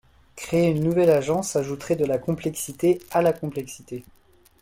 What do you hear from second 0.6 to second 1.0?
une